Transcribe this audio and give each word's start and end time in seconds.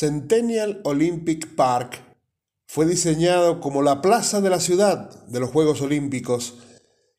Centennial 0.00 0.80
Olympic 0.84 1.54
Park 1.56 2.00
fue 2.66 2.86
diseñado 2.86 3.60
como 3.60 3.82
la 3.82 4.00
plaza 4.00 4.40
de 4.40 4.48
la 4.48 4.58
ciudad 4.58 5.26
de 5.26 5.40
los 5.40 5.50
Juegos 5.50 5.82
Olímpicos 5.82 6.54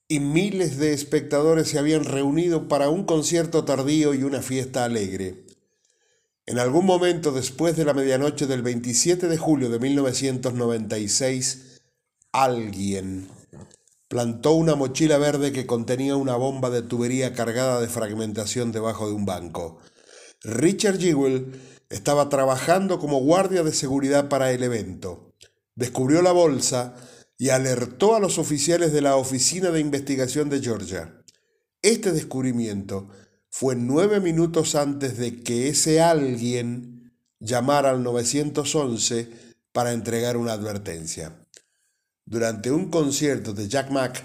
y 0.07 0.19
miles 0.19 0.79
de 0.79 0.91
espectadores 0.91 1.67
se 1.67 1.77
habían 1.77 2.05
reunido 2.05 2.67
para 2.67 2.89
un 2.89 3.03
concierto 3.03 3.65
tardío 3.65 4.15
y 4.15 4.23
una 4.23 4.41
fiesta 4.41 4.83
alegre. 4.83 5.45
En 6.47 6.57
algún 6.57 6.87
momento 6.87 7.31
después 7.31 7.77
de 7.77 7.85
la 7.85 7.93
medianoche 7.93 8.47
del 8.47 8.63
27 8.63 9.27
de 9.27 9.37
julio 9.37 9.69
de 9.69 9.77
1996, 9.77 11.81
alguien 12.31 13.27
plantó 14.07 14.53
una 14.53 14.73
mochila 14.73 15.19
verde 15.19 15.51
que 15.51 15.67
contenía 15.67 16.15
una 16.15 16.35
bomba 16.35 16.71
de 16.71 16.81
tubería 16.81 17.35
cargada 17.35 17.79
de 17.79 17.89
fragmentación 17.89 18.71
debajo 18.71 19.07
de 19.07 19.13
un 19.13 19.27
banco. 19.27 19.77
Richard 20.43 20.97
Jewell 20.97 21.53
estaba 21.91 22.29
trabajando 22.29 22.99
como 22.99 23.19
guardia 23.19 23.63
de 23.63 23.73
seguridad 23.73 24.29
para 24.29 24.51
el 24.51 24.63
evento. 24.63 25.35
Descubrió 25.75 26.21
la 26.21 26.31
bolsa 26.31 26.95
y 27.37 27.49
alertó 27.49 28.15
a 28.15 28.19
los 28.19 28.37
oficiales 28.37 28.93
de 28.93 29.01
la 29.01 29.17
Oficina 29.17 29.71
de 29.71 29.81
Investigación 29.81 30.49
de 30.49 30.61
Georgia. 30.61 31.23
Este 31.81 32.11
descubrimiento 32.11 33.09
fue 33.49 33.75
nueve 33.75 34.19
minutos 34.21 34.75
antes 34.75 35.17
de 35.17 35.41
que 35.41 35.67
ese 35.67 36.01
alguien 36.01 37.13
llamara 37.39 37.89
al 37.89 38.03
911 38.03 39.29
para 39.73 39.91
entregar 39.91 40.37
una 40.37 40.53
advertencia. 40.53 41.45
Durante 42.25 42.71
un 42.71 42.89
concierto 42.89 43.53
de 43.53 43.67
Jack 43.67 43.89
Mack, 43.89 44.23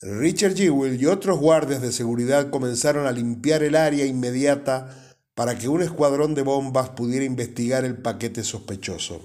Richard 0.00 0.56
Jewell 0.56 1.00
y 1.00 1.06
otros 1.06 1.38
guardias 1.38 1.82
de 1.82 1.92
seguridad 1.92 2.50
comenzaron 2.50 3.06
a 3.06 3.12
limpiar 3.12 3.62
el 3.62 3.76
área 3.76 4.06
inmediata 4.06 5.09
para 5.34 5.56
que 5.58 5.68
un 5.68 5.82
escuadrón 5.82 6.34
de 6.34 6.42
bombas 6.42 6.90
pudiera 6.90 7.24
investigar 7.24 7.84
el 7.84 8.00
paquete 8.00 8.44
sospechoso. 8.44 9.22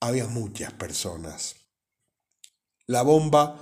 Había 0.00 0.26
muchas 0.26 0.72
personas. 0.72 1.56
La 2.86 3.02
bomba 3.02 3.60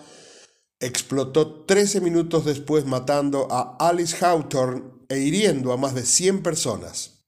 explotó 0.81 1.65
13 1.65 2.01
minutos 2.01 2.45
después 2.45 2.85
matando 2.85 3.49
a 3.51 3.77
Alice 3.79 4.25
Hawthorne 4.25 4.83
e 5.09 5.19
hiriendo 5.19 5.73
a 5.73 5.77
más 5.77 5.95
de 5.95 6.05
100 6.05 6.43
personas. 6.43 7.25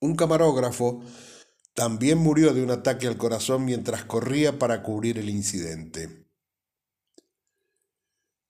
Un 0.00 0.16
camarógrafo 0.16 1.02
también 1.74 2.18
murió 2.18 2.54
de 2.54 2.62
un 2.62 2.70
ataque 2.70 3.08
al 3.08 3.16
corazón 3.16 3.64
mientras 3.64 4.04
corría 4.04 4.58
para 4.58 4.82
cubrir 4.82 5.18
el 5.18 5.28
incidente. 5.28 6.23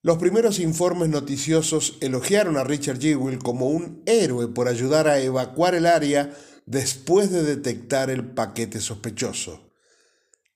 Los 0.05 0.19
primeros 0.19 0.58
informes 0.58 1.08
noticiosos 1.08 1.97
elogiaron 2.02 2.58
a 2.58 2.64
Richard 2.64 3.00
Jewell 3.00 3.38
como 3.38 3.69
un 3.69 4.02
héroe 4.05 4.48
por 4.48 4.69
ayudar 4.69 5.08
a 5.08 5.19
evacuar 5.19 5.74
el 5.74 5.86
área 5.86 6.30
después 6.66 7.30
de 7.30 7.42
detectar 7.42 8.10
el 8.10 8.22
paquete 8.22 8.80
sospechoso. 8.82 9.72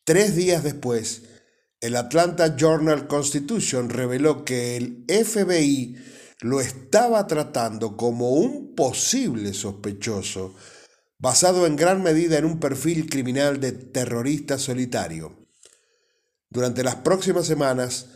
Tres 0.04 0.36
días 0.36 0.62
después, 0.64 1.22
el 1.80 1.96
Atlanta 1.96 2.56
Journal 2.56 3.06
Constitution 3.06 3.88
reveló 3.88 4.44
que 4.44 4.76
el 4.76 5.06
FBI 5.08 5.96
lo 6.42 6.60
estaba 6.60 7.26
tratando 7.26 7.96
como 7.96 8.32
un 8.32 8.74
posible 8.74 9.54
sospechoso, 9.54 10.56
basado 11.16 11.66
en 11.66 11.76
gran 11.76 12.02
medida 12.02 12.36
en 12.36 12.44
un 12.44 12.60
perfil 12.60 13.08
criminal 13.08 13.60
de 13.60 13.72
terrorista 13.72 14.58
solitario. 14.58 15.48
Durante 16.50 16.84
las 16.84 16.96
próximas 16.96 17.46
semanas, 17.46 18.08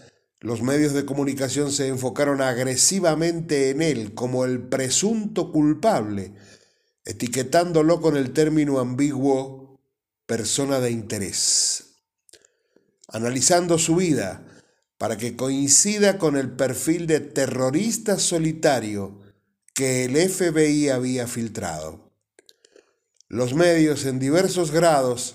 los 0.43 0.61
medios 0.61 0.93
de 0.93 1.07
comunicación 1.07 1.73
se 1.73 1.89
enfocaron 1.89 2.43
agresivamente 2.43 3.71
en 3.71 3.81
él 3.81 4.13
como 4.13 4.45
el 4.45 4.61
presunto 4.61 5.51
culpable, 5.51 6.35
etiquetándolo 7.05 8.03
con 8.03 8.17
el 8.17 8.33
término 8.33 8.79
ambiguo 8.79 9.81
persona 10.27 10.79
de 10.79 10.91
interés 10.91 11.93
analizando 13.13 13.79
su 13.79 13.97
vida 13.97 14.43
para 14.99 15.17
que 15.17 15.37
coincida 15.37 16.19
con 16.19 16.37
el 16.37 16.51
perfil 16.51 17.07
de 17.07 17.21
terrorista 17.21 18.19
solitario 18.19 19.21
que 19.75 20.05
el 20.05 20.17
FBI 20.17 20.89
había 20.89 21.27
filtrado. 21.27 22.11
Los 23.29 23.55
medios 23.55 24.05
en 24.07 24.19
diversos 24.19 24.71
grados 24.71 25.35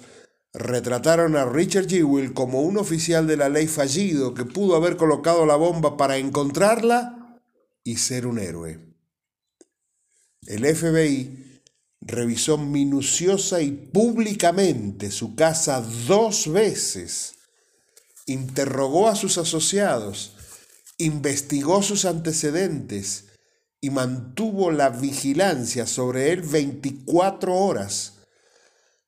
retrataron 0.58 1.36
a 1.36 1.46
Richard 1.46 1.88
Jewell 1.88 2.34
como 2.34 2.62
un 2.62 2.78
oficial 2.78 3.28
de 3.28 3.38
la 3.38 3.48
ley 3.48 3.68
fallido 3.68 4.34
que 4.34 4.44
pudo 4.44 4.76
haber 4.76 4.98
colocado 4.98 5.46
la 5.46 5.56
bomba 5.56 5.98
para 5.98 6.18
encontrarla 6.18 7.40
y 7.84 7.98
ser 7.98 8.26
un 8.26 8.40
héroe. 8.40 8.80
El 10.48 10.66
FBI 10.66 11.62
revisó 12.02 12.58
minuciosa 12.58 13.62
y 13.62 13.72
públicamente 13.72 15.12
su 15.12 15.36
casa 15.36 15.82
dos 16.08 16.52
veces 16.52 17.36
interrogó 18.26 19.10
a 19.10 19.16
sus 19.16 19.38
asociados, 19.38 20.34
investigó 20.98 21.84
sus 21.84 22.06
antecedentes 22.06 23.26
y 23.80 23.92
mantuvo 23.92 24.72
la 24.72 24.90
vigilancia 24.90 25.86
sobre 25.86 26.32
él 26.32 26.42
24 26.42 27.54
horas. 27.54 28.17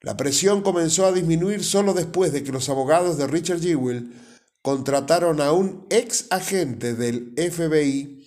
La 0.01 0.15
presión 0.15 0.61
comenzó 0.61 1.05
a 1.05 1.11
disminuir 1.11 1.63
solo 1.63 1.93
después 1.93 2.31
de 2.31 2.43
que 2.43 2.51
los 2.51 2.69
abogados 2.69 3.17
de 3.17 3.27
Richard 3.27 3.61
Jewell 3.61 4.13
contrataron 4.61 5.41
a 5.41 5.51
un 5.51 5.85
ex 5.89 6.27
agente 6.29 6.93
del 6.93 7.33
FBI 7.35 8.25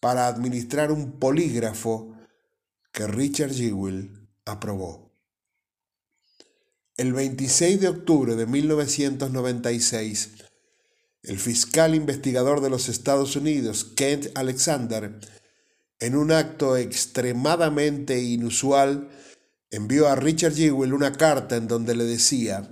para 0.00 0.28
administrar 0.28 0.92
un 0.92 1.12
polígrafo 1.12 2.14
que 2.92 3.06
Richard 3.06 3.52
Jewell 3.52 4.28
aprobó. 4.44 5.12
El 6.96 7.12
26 7.12 7.80
de 7.80 7.88
octubre 7.88 8.34
de 8.34 8.46
1996, 8.46 10.30
el 11.22 11.38
fiscal 11.38 11.94
investigador 11.94 12.60
de 12.60 12.70
los 12.70 12.88
Estados 12.88 13.36
Unidos, 13.36 13.84
Kent 13.84 14.26
Alexander, 14.34 15.18
en 16.00 16.16
un 16.16 16.32
acto 16.32 16.76
extremadamente 16.76 18.20
inusual, 18.20 19.10
envió 19.70 20.08
a 20.08 20.16
Richard 20.16 20.54
Jewell 20.54 20.94
una 20.94 21.12
carta 21.12 21.56
en 21.56 21.68
donde 21.68 21.94
le 21.94 22.04
decía, 22.04 22.68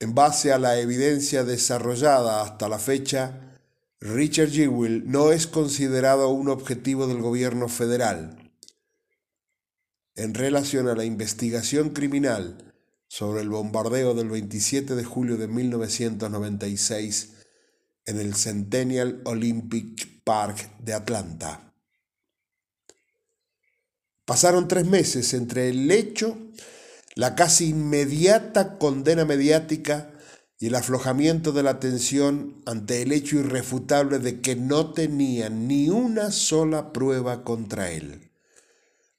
en 0.00 0.14
base 0.14 0.52
a 0.52 0.58
la 0.58 0.78
evidencia 0.78 1.44
desarrollada 1.44 2.42
hasta 2.42 2.68
la 2.68 2.78
fecha, 2.78 3.60
Richard 4.00 4.50
Jewell 4.50 5.10
no 5.10 5.32
es 5.32 5.46
considerado 5.46 6.28
un 6.28 6.48
objetivo 6.48 7.06
del 7.06 7.20
gobierno 7.20 7.68
federal. 7.68 8.52
En 10.14 10.34
relación 10.34 10.88
a 10.88 10.94
la 10.94 11.04
investigación 11.04 11.90
criminal, 11.90 12.68
sobre 13.08 13.40
el 13.40 13.48
bombardeo 13.48 14.14
del 14.14 14.28
27 14.28 14.94
de 14.94 15.04
julio 15.04 15.36
de 15.38 15.48
1996 15.48 17.32
en 18.04 18.20
el 18.20 18.34
Centennial 18.34 19.22
Olympic 19.24 20.22
Park 20.22 20.78
de 20.78 20.94
Atlanta. 20.94 21.67
Pasaron 24.28 24.68
tres 24.68 24.84
meses 24.84 25.32
entre 25.32 25.70
el 25.70 25.90
hecho, 25.90 26.36
la 27.14 27.34
casi 27.34 27.70
inmediata 27.70 28.76
condena 28.76 29.24
mediática 29.24 30.10
y 30.58 30.66
el 30.66 30.74
aflojamiento 30.74 31.52
de 31.52 31.62
la 31.62 31.80
tensión 31.80 32.60
ante 32.66 33.00
el 33.00 33.12
hecho 33.12 33.36
irrefutable 33.38 34.18
de 34.18 34.42
que 34.42 34.54
no 34.54 34.92
tenían 34.92 35.66
ni 35.66 35.88
una 35.88 36.30
sola 36.30 36.92
prueba 36.92 37.42
contra 37.42 37.90
él. 37.90 38.30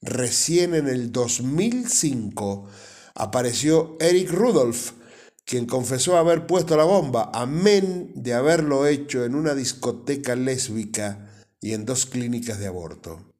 Recién 0.00 0.76
en 0.76 0.86
el 0.86 1.10
2005 1.10 2.68
apareció 3.16 3.96
Eric 3.98 4.30
Rudolph, 4.30 4.92
quien 5.44 5.66
confesó 5.66 6.18
haber 6.18 6.46
puesto 6.46 6.76
la 6.76 6.84
bomba, 6.84 7.32
amén 7.34 8.12
de 8.14 8.34
haberlo 8.34 8.86
hecho 8.86 9.24
en 9.24 9.34
una 9.34 9.56
discoteca 9.56 10.36
lésbica 10.36 11.28
y 11.60 11.72
en 11.72 11.84
dos 11.84 12.06
clínicas 12.06 12.60
de 12.60 12.68
aborto. 12.68 13.34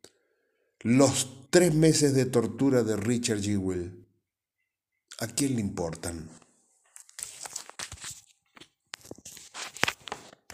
Los 0.81 1.40
tres 1.51 1.75
meses 1.75 2.15
de 2.15 2.27
tortura 2.27 2.85
de 2.85 2.97
Richard 2.97 3.43
Jewell, 3.43 4.07
¿a 5.19 5.27
quién 5.27 5.57
le 5.57 5.61
importan? 5.61 6.31